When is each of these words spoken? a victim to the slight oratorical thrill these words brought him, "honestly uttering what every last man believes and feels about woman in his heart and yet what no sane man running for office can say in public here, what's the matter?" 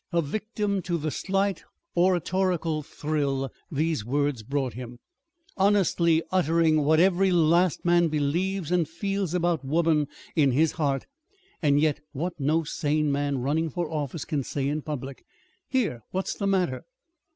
a 0.11 0.19
victim 0.19 0.81
to 0.81 0.97
the 0.97 1.11
slight 1.11 1.63
oratorical 1.95 2.81
thrill 2.81 3.51
these 3.71 4.03
words 4.03 4.41
brought 4.41 4.73
him, 4.73 4.97
"honestly 5.57 6.23
uttering 6.31 6.81
what 6.83 6.99
every 6.99 7.29
last 7.29 7.85
man 7.85 8.07
believes 8.07 8.71
and 8.71 8.89
feels 8.89 9.35
about 9.35 9.63
woman 9.63 10.07
in 10.35 10.49
his 10.53 10.71
heart 10.71 11.05
and 11.61 11.79
yet 11.79 11.99
what 12.13 12.33
no 12.39 12.63
sane 12.63 13.11
man 13.11 13.37
running 13.43 13.69
for 13.69 13.91
office 13.91 14.25
can 14.25 14.41
say 14.41 14.67
in 14.67 14.81
public 14.81 15.23
here, 15.67 16.01
what's 16.09 16.33
the 16.33 16.47
matter?" 16.47 16.83